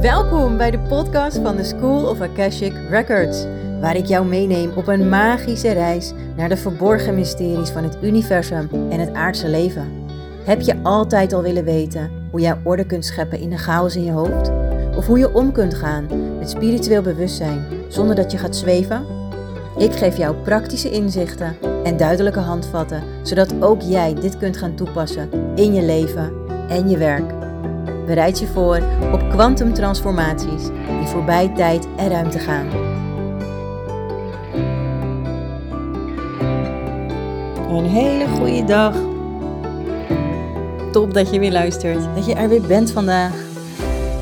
[0.00, 3.44] Welkom bij de podcast van de School of Akashic Records,
[3.80, 8.68] waar ik jou meeneem op een magische reis naar de verborgen mysteries van het universum
[8.90, 10.06] en het aardse leven.
[10.44, 14.04] Heb je altijd al willen weten hoe jij orde kunt scheppen in de chaos in
[14.04, 14.50] je hoofd?
[14.96, 16.06] Of hoe je om kunt gaan
[16.38, 19.06] met spiritueel bewustzijn zonder dat je gaat zweven?
[19.78, 25.30] Ik geef jou praktische inzichten en duidelijke handvatten, zodat ook jij dit kunt gaan toepassen
[25.54, 26.32] in je leven
[26.68, 27.41] en je werk.
[28.06, 28.82] Bereid je voor
[29.12, 32.66] op kwantumtransformaties die voorbij tijd en ruimte gaan.
[37.68, 38.96] Een hele goede dag.
[40.92, 43.34] Top dat je weer luistert, dat je er weer bent vandaag.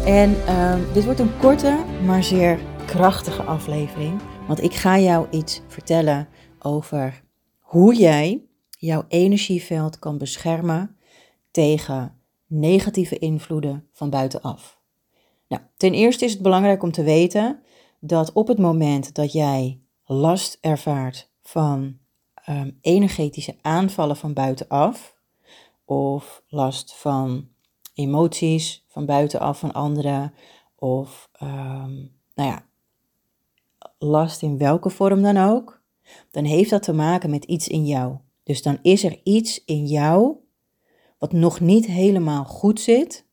[0.07, 1.77] En ehm, dit wordt een korte,
[2.07, 4.21] maar zeer krachtige aflevering.
[4.47, 7.23] Want ik ga jou iets vertellen over
[7.59, 10.97] hoe jij jouw energieveld kan beschermen
[11.51, 12.20] tegen
[12.51, 14.81] negatieve invloeden van buitenaf.
[15.49, 17.63] Nou, ten eerste is het belangrijk om te weten
[17.99, 21.99] dat op het moment dat jij last ervaart van
[22.49, 25.17] um, energetische aanvallen van buitenaf,
[25.85, 27.49] of last van
[27.95, 30.35] emoties van buitenaf van anderen,
[30.77, 32.67] of um, nou ja,
[33.99, 35.83] last in welke vorm dan ook,
[36.31, 38.17] dan heeft dat te maken met iets in jou.
[38.43, 40.37] Dus dan is er iets in jou
[41.21, 43.25] wat nog niet helemaal goed zit,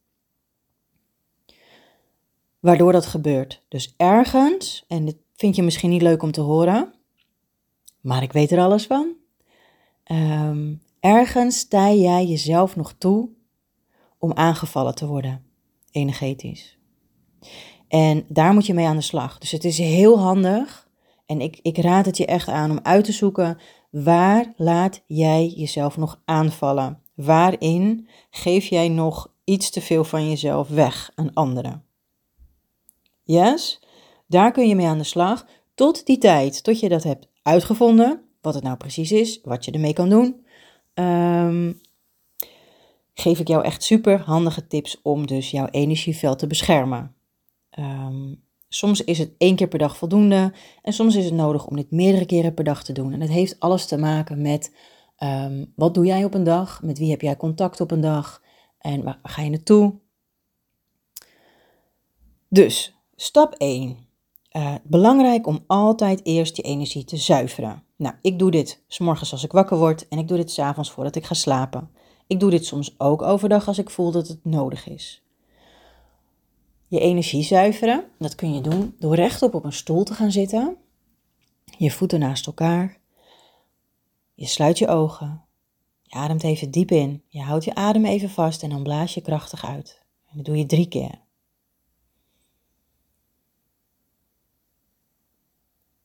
[2.60, 3.64] waardoor dat gebeurt.
[3.68, 6.94] Dus ergens, en dit vind je misschien niet leuk om te horen,
[8.02, 9.16] maar ik weet er alles van.
[10.04, 13.30] Ehm, ergens sta jij jezelf nog toe
[14.18, 15.46] om aangevallen te worden,
[15.92, 16.78] energetisch.
[17.88, 19.38] En daar moet je mee aan de slag.
[19.38, 20.90] Dus het is heel handig.
[21.26, 23.58] En ik, ik raad het je echt aan om uit te zoeken
[23.90, 27.02] waar laat jij jezelf nog aanvallen?
[27.18, 31.84] Waarin geef jij nog iets te veel van jezelf weg aan anderen?
[33.24, 33.80] Yes?
[34.28, 35.46] Daar kun je mee aan de slag
[35.76, 39.72] tot die tijd, tot je dat hebt uitgevonden, wat het nou precies is, wat je
[39.72, 40.46] ermee kan doen.
[40.94, 41.74] Ehm,
[43.14, 47.16] geef ik jou echt super handige tips om dus jouw energieveld te beschermen.
[47.70, 48.34] Ehm,
[48.70, 51.92] soms is het één keer per dag voldoende en soms is het nodig om dit
[51.92, 53.14] meerdere keren per dag te doen.
[53.14, 54.72] En het heeft alles te maken met
[55.18, 56.82] Ehm, wat doe jij op een dag?
[56.84, 58.42] Met wie heb jij contact op een dag?
[58.78, 59.94] En waar, ga je naartoe?
[62.50, 63.90] Dus, stap 1.
[63.90, 63.98] Uh,
[64.52, 67.84] eh, belangrijk om altijd eerst je energie te zuiveren.
[67.96, 70.60] Nou, ik doe dit s morgens als ik wakker word en ik doe dit s
[70.60, 71.90] avonds voordat ik ga slapen.
[72.28, 75.22] Ik doe dit soms ook overdag als ik voel dat het nodig is.
[76.88, 80.78] Je energie zuiveren, dat kun je doen door rechtop op een stoel te gaan zitten,
[81.78, 82.98] je voeten naast elkaar
[84.38, 85.46] je sluit je ogen.
[86.02, 87.24] Je ademt even diep in.
[87.28, 90.06] Je houdt je adem even vast en dan blaas je krachtig uit.
[90.30, 91.22] En dat doe je drie keer.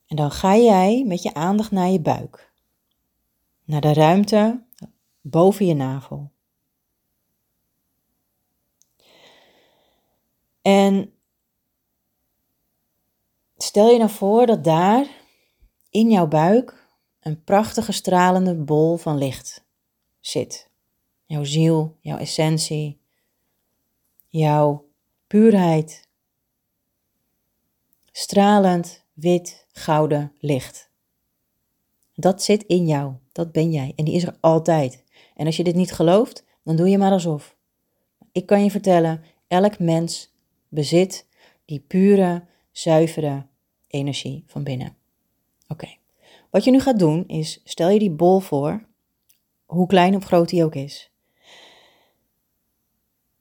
[0.07, 2.53] En dan ga jij met je aandacht naar je buik.
[3.65, 4.65] Naar de ruimte
[5.21, 6.31] boven je navel.
[10.63, 11.15] En
[13.57, 15.07] stel je nou voor dat daar
[15.91, 16.82] in jouw buik
[17.23, 19.65] een prachtige stralende bol van licht
[20.21, 20.71] zit.
[21.25, 23.01] Jouw ziel, jouw essentie,
[24.29, 24.89] jouw
[25.27, 26.09] puurheid.
[28.13, 30.91] Stralend, wit, gouden licht.
[32.15, 35.05] Dat zit in jou, dat ben jij en die is er altijd.
[35.35, 37.57] En als je dit niet gelooft, dan doe je maar alsof.
[38.33, 40.33] Ik kan je vertellen, elk mens
[40.69, 41.27] bezit
[41.65, 43.47] die pure, zuivere
[43.87, 44.97] energie van binnen.
[45.69, 46.01] Oké.
[46.53, 48.87] Wat je nu gaat doen is, stel je die bol voor,
[49.65, 51.11] hoe klein of groot die ook is.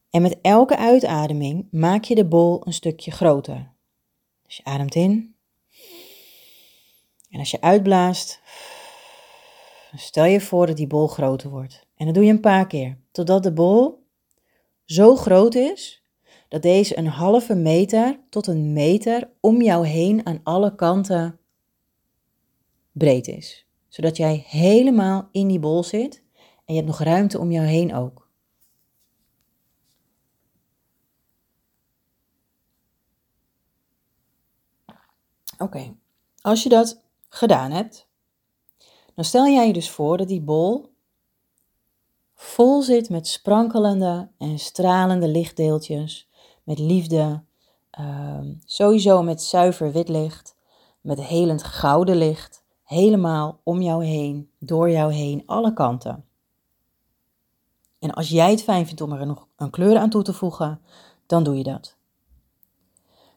[0.09, 3.71] En met elke uitademing maak je de bol een stukje groter.
[4.45, 5.35] Dus je ademt in.
[7.29, 8.41] En als je uitblaast,
[9.95, 11.87] stel je voor dat die bol groter wordt.
[11.95, 14.07] En dat doe je een paar keer, totdat de bol
[14.85, 16.03] zo groot is
[16.47, 21.39] dat deze een halve meter tot een meter om jou heen aan alle kanten
[23.01, 23.65] breed is.
[23.87, 26.23] Zodat jij helemaal in die bol zit
[26.65, 28.29] en je hebt nog ruimte om jou heen ook.
[35.57, 35.95] Oké,
[36.41, 38.07] als je dat gedaan hebt,
[39.15, 40.93] dan stel jij je dus voor dat die bol
[42.35, 46.29] vol zit met sprankelende en stralende lichtdeeltjes,
[46.63, 47.43] met liefde,
[47.89, 50.55] ehm, sowieso met zuiver wit licht,
[51.01, 52.60] met helend gouden licht
[52.91, 56.25] helemaal om jou heen, door jou heen, alle kanten.
[57.99, 60.81] En als jij het fijn vindt om er nog een kleur aan toe te voegen,
[61.25, 61.95] dan doe je dat.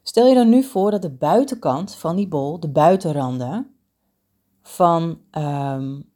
[0.02, 3.76] Stel je dan nu voor dat de buitenkant van die bol, de buitenranden,
[4.62, 6.10] van um,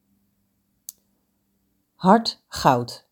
[1.94, 3.06] hard goud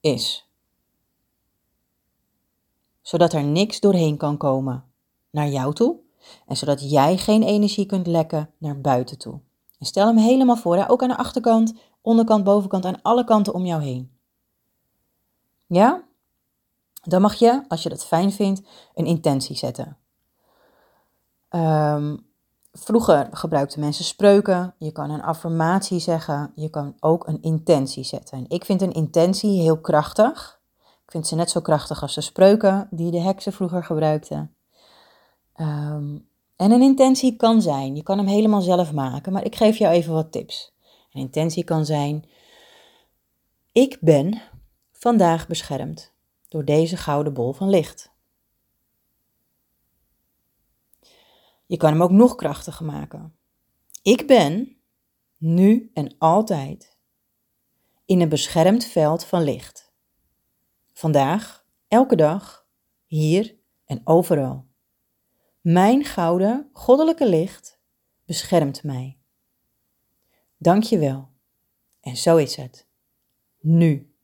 [0.00, 0.50] is.
[3.00, 4.84] Zodat er niks doorheen kan komen
[5.30, 6.08] naar jou toe
[6.46, 9.40] en zodat jij geen energie kunt lekken naar buiten toe.
[9.78, 13.64] En stel hem helemaal voor, ook aan de achterkant, onderkant, bovenkant, aan alle kanten om
[13.64, 14.10] jou heen.
[15.66, 16.02] Ja?
[17.02, 18.62] Dan mag je, als je dat fijn vindt,
[18.94, 19.96] een intentie zetten.
[21.48, 22.16] Ehm,
[22.72, 24.74] vroeger gebruikten mensen spreuken.
[24.78, 26.52] Je kan een affirmatie zeggen.
[26.54, 28.38] Je kan ook een intentie zetten.
[28.38, 30.60] En ik vind een intentie heel krachtig.
[31.04, 34.54] Ik vind ze net zo krachtig als de spreuken die de heksen vroeger gebruikten.
[35.60, 36.18] Ehm,
[36.56, 39.94] en een intentie kan zijn, je kan hem helemaal zelf maken, maar ik geef jou
[39.94, 40.72] even wat tips.
[41.12, 42.24] Een intentie kan zijn:
[43.72, 44.42] Ik ben
[44.92, 46.12] vandaag beschermd
[46.48, 48.12] door deze gouden bol van licht.
[51.66, 53.36] Je kan hem ook nog krachtiger maken.
[54.02, 54.76] Ik ben
[55.36, 56.96] nu en altijd
[58.04, 59.92] in een beschermd veld van licht.
[60.92, 62.66] Vandaag, elke dag,
[63.06, 64.68] hier en overal.
[65.60, 67.78] Mijn gouden, goddelijke licht
[68.24, 69.18] beschermt mij.
[70.56, 71.28] Dank je wel.
[72.00, 72.86] En zo is het.
[73.60, 74.14] Nu.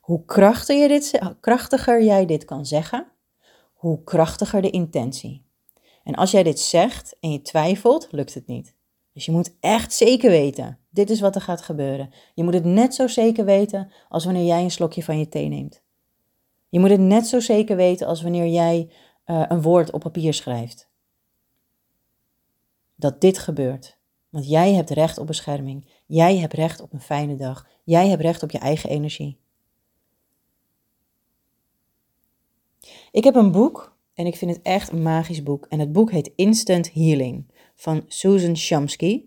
[0.00, 3.12] Hoe krachtiger, dit, krachtiger jij dit kan zeggen,
[3.72, 5.44] hoe krachtiger de intentie.
[6.04, 8.76] En als jij dit zegt en je twijfelt, lukt het niet.
[9.12, 12.12] Dus je moet echt zeker weten, dit is wat er gaat gebeuren.
[12.34, 15.48] Je moet het net zo zeker weten als wanneer jij een slokje van je thee
[15.48, 15.82] neemt.
[16.72, 18.90] Je moet het net zo zeker weten als wanneer jij
[19.26, 20.88] uh, een woord op papier schrijft.
[22.94, 23.98] Dat dit gebeurt.
[24.28, 25.86] Want jij hebt recht op bescherming.
[26.06, 27.66] Jij hebt recht op een fijne dag.
[27.84, 29.38] Jij hebt recht op je eigen energie.
[33.10, 35.66] Ik heb een boek en ik vind het echt een magisch boek.
[35.68, 39.24] En het boek heet Instant Healing van Susan Shamsky.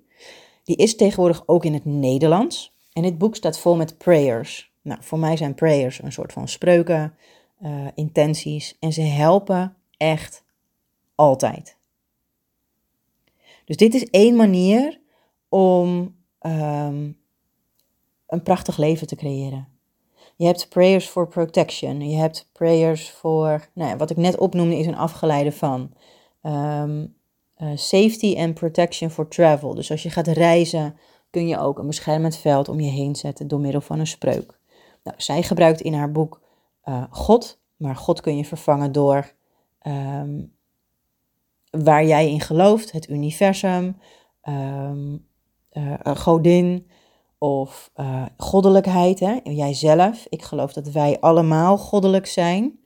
[0.63, 2.75] Die is tegenwoordig ook in het Nederlands.
[2.93, 4.74] En dit boek staat vol met prayers.
[4.85, 7.15] Nou, voor mij zijn prayers een soort van spreuken,
[7.63, 8.77] uh, intenties.
[8.79, 10.43] En ze helpen echt
[11.15, 11.77] altijd.
[13.65, 14.99] Dus dit is één manier
[15.49, 17.17] om um,
[18.27, 19.67] een prachtig leven te creëren.
[20.35, 22.09] Je hebt prayers for protection.
[22.09, 25.93] Je hebt prayers voor, nou, wat ik net opnoemde is een afgeleide van.
[26.41, 27.15] Um,
[27.57, 29.73] uh, safety and protection for travel.
[29.75, 30.97] Dus als je gaat reizen,
[31.29, 34.54] kun je ook een beschermend veld om je heen zetten door middel van een spreuk.
[35.05, 36.41] Nou, zij gebruikt in haar boek
[36.85, 39.33] uh, God, maar God kun je vervangen door
[39.87, 40.53] um,
[41.69, 43.97] waar jij in gelooft, het universum,
[44.43, 45.27] um,
[45.71, 46.87] uh, godin
[47.37, 49.39] of uh, goddelijkheid, hè?
[49.43, 50.25] jijzelf.
[50.29, 52.79] Ik geloof dat wij allemaal goddelijk zijn.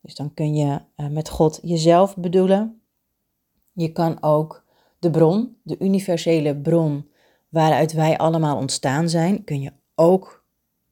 [0.00, 0.80] Dus dan kun je
[1.10, 2.82] met God jezelf bedoelen.
[3.72, 4.64] Je kan ook
[4.98, 7.08] de bron, de universele bron
[7.48, 10.41] waaruit wij allemaal ontstaan zijn, kun je ook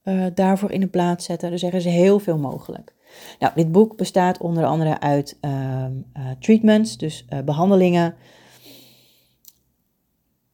[0.04, 1.50] uh, daarvoor in de plaats zetten.
[1.50, 2.94] Dus er is heel veel mogelijk.
[3.38, 8.14] Nou, dit boek bestaat onder andere uit uh, uh, treatments, dus uh, behandelingen.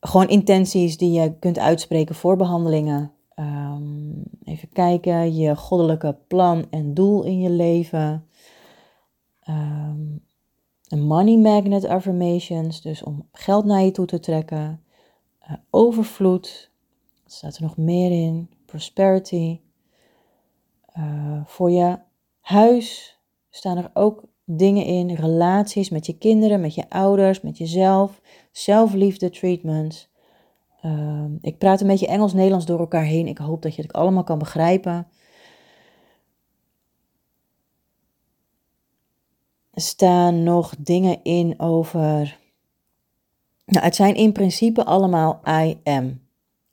[0.01, 3.13] Gewoon intenties die je kunt uitspreken voor behandelingen.
[3.35, 8.26] Um, even kijken, je goddelijke plan en doel in je leven.
[9.49, 10.25] Um,
[10.88, 14.83] money magnet affirmations, dus om geld naar je toe te trekken.
[15.71, 16.71] overvloed,
[17.23, 18.56] wat staat er nog meer in?
[18.66, 19.61] Prosperity.
[20.99, 21.99] Uh, voor je
[22.40, 23.18] huis
[23.50, 28.20] staan er ook dingen in, relaties met je kinderen, met je ouders, met jezelf,
[28.52, 30.08] zelfliefde treatments.
[30.85, 33.26] Uh, ik praat een beetje Engels-Nederlands door elkaar heen.
[33.26, 35.08] Ik hoop dat je het allemaal kan begrijpen.
[39.70, 42.38] Er staan nog dingen in over.
[43.64, 46.20] Nou, het zijn in principe allemaal I am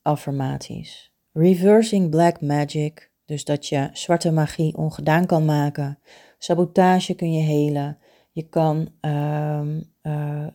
[0.02, 1.13] affirmaties.
[1.34, 6.00] Reversing black magic, dus dat je zwarte magie ongedaan kan maken.
[6.38, 7.98] Sabotage kun je helen.
[8.32, 9.62] Je kan uh,
[10.04, 10.48] uh,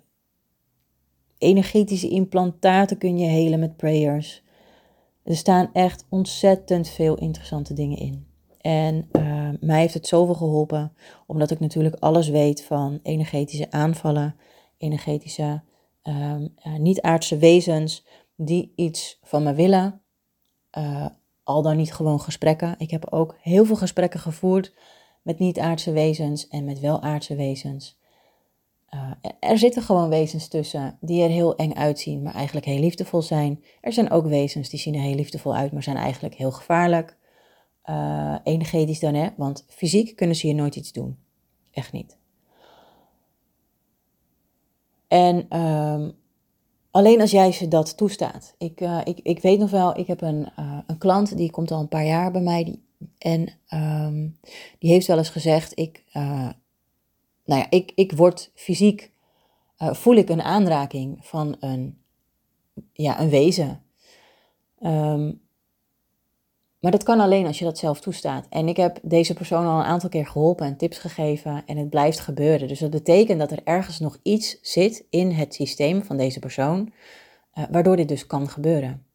[1.38, 4.42] energetische implantaten kun je helen met prayers.
[5.24, 8.26] Er staan echt ontzettend veel interessante dingen in.
[8.60, 10.92] En uh, mij heeft het zoveel geholpen,
[11.26, 14.36] omdat ik natuurlijk alles weet van energetische aanvallen,
[14.76, 15.62] energetische
[16.02, 18.06] um, niet-aardse wezens
[18.36, 20.02] die iets van me willen,
[20.78, 21.06] uh,
[21.42, 22.74] al dan niet gewoon gesprekken.
[22.78, 24.74] Ik heb ook heel veel gesprekken gevoerd
[25.22, 27.98] met niet-aardse wezens en met wel-aardse wezens.
[28.94, 33.22] Uh, er zitten gewoon wezens tussen die er heel eng uitzien, maar eigenlijk heel liefdevol
[33.22, 33.64] zijn.
[33.80, 37.16] Er zijn ook wezens die zien er heel liefdevol uit, maar zijn eigenlijk heel gevaarlijk.
[37.84, 39.28] Uh, energetisch dan, hè?
[39.36, 41.18] Want fysiek kunnen ze je nooit iets doen.
[41.70, 42.16] Echt niet.
[45.08, 46.18] En um,
[46.90, 48.54] alleen als jij ze dat toestaat.
[48.58, 51.70] Ik, uh, ik, ik weet nog wel, ik heb een, uh, een klant die komt
[51.70, 52.64] al een paar jaar bij mij.
[52.64, 52.82] Die,
[53.18, 54.38] en um,
[54.78, 56.48] die heeft wel eens gezegd: ik, uh,
[57.44, 59.10] nou ja, ik, ik word fysiek,
[59.76, 61.98] voel ik een aanraking van een,
[62.92, 63.82] ja, een wezen.
[64.80, 65.40] Um,
[66.80, 68.46] maar dat kan alleen als je dat zelf toestaat.
[68.48, 71.90] En ik heb deze persoon al een aantal keer geholpen en tips gegeven en het
[71.90, 72.68] blijft gebeuren.
[72.68, 76.92] Dus dat betekent dat er ergens nog iets zit in het systeem van deze persoon,
[77.54, 79.06] uh, waardoor dit dus kan gebeuren.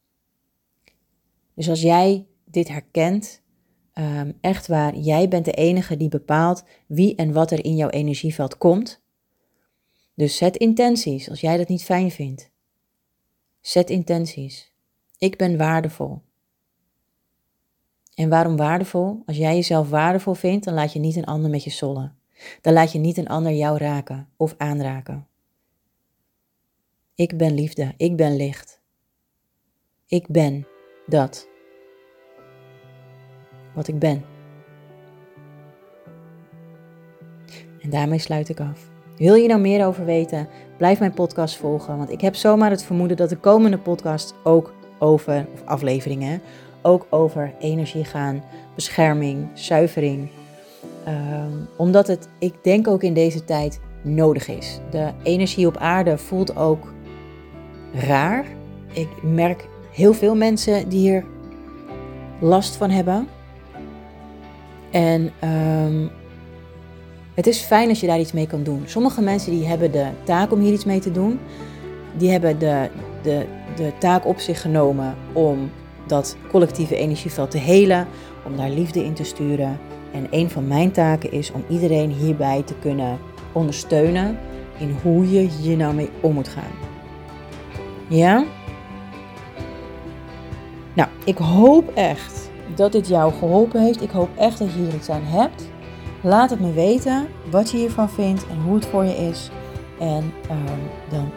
[1.55, 3.41] Dus als jij dit herkent,
[3.93, 7.89] um, echt waar, jij bent de enige die bepaalt wie en wat er in jouw
[7.89, 9.01] energieveld komt.
[10.15, 12.51] Dus zet intenties als jij dat niet fijn vindt.
[13.61, 14.73] Zet intenties.
[15.17, 16.21] Ik ben waardevol.
[18.15, 19.23] En waarom waardevol?
[19.25, 22.15] Als jij jezelf waardevol vindt, dan laat je niet een ander met je sollen.
[22.61, 25.27] Dan laat je niet een ander jou raken of aanraken.
[27.15, 28.81] Ik ben liefde, ik ben licht.
[30.07, 30.67] Ik ben
[31.05, 31.47] dat.
[33.73, 34.25] Wat ik ben.
[37.81, 38.89] En daarmee sluit ik af.
[39.17, 40.47] Wil je nou meer over weten?
[40.77, 44.73] Blijf mijn podcast volgen, want ik heb zomaar het vermoeden dat de komende podcast ook
[44.99, 46.41] over, of afleveringen,
[46.83, 48.43] ook over energie gaan,
[48.75, 50.29] bescherming, zuivering.
[51.03, 54.79] Ehm, omdat het, ik denk ook in deze tijd, nodig is.
[54.91, 56.93] De energie op aarde voelt ook
[57.93, 58.45] raar.
[58.93, 61.25] Ik merk heel veel mensen die hier
[62.39, 63.27] last van hebben.
[64.91, 66.11] En um,
[67.33, 68.83] het is fijn als je daar iets mee kan doen.
[68.85, 71.39] Sommige mensen die hebben de taak om hier iets mee te doen.
[72.17, 72.89] Die hebben de,
[73.21, 75.71] de, de taak op zich genomen om
[76.07, 78.07] dat collectieve energieveld te helen,
[78.45, 79.79] om daar liefde in te sturen.
[80.11, 83.19] En een van mijn taken is om iedereen hierbij te kunnen
[83.51, 84.37] ondersteunen
[84.77, 86.71] in hoe je hier nou mee om moet gaan.
[88.07, 88.45] Ja?
[90.93, 94.01] Nou, ik hoop echt dat dit jou geholpen heeft.
[94.01, 95.71] Ik hoop echt dat je hier iets aan hebt.
[96.21, 99.49] Laat het me weten wat je hiervan vindt en hoe het voor je is.
[99.99, 101.31] En um, dan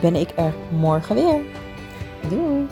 [0.00, 1.40] ben ik er morgen weer.
[2.28, 2.66] Doei!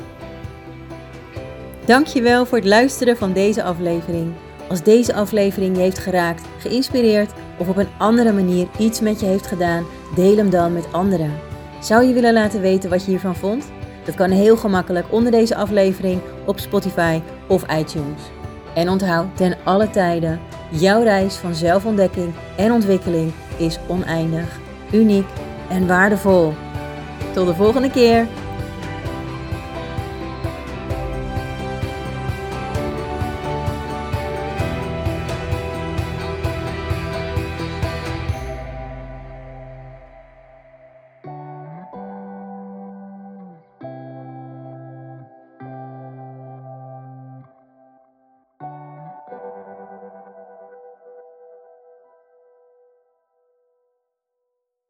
[1.88, 4.32] Dankjewel voor het luisteren van deze aflevering.
[4.68, 9.26] Als deze aflevering je heeft geraakt, geïnspireerd of op een andere manier iets met je
[9.26, 11.32] heeft gedaan, deel hem dan met anderen.
[11.80, 13.64] Zou je willen laten weten wat je hiervan vond?
[14.04, 18.22] Dat kan heel gemakkelijk onder deze aflevering op Spotify of iTunes.
[18.74, 20.40] En onthoud ten alle tijden,
[20.70, 24.58] jouw reis van zelfontdekking en ontwikkeling is oneindig,
[24.92, 25.26] uniek
[25.68, 26.52] en waardevol.
[27.32, 28.26] Tot de volgende keer.